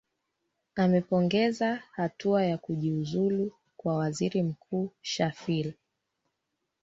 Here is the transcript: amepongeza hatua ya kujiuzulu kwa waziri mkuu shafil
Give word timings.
amepongeza 0.75 1.83
hatua 1.91 2.45
ya 2.45 2.57
kujiuzulu 2.57 3.51
kwa 3.77 3.95
waziri 3.95 4.43
mkuu 4.43 4.91
shafil 5.01 5.73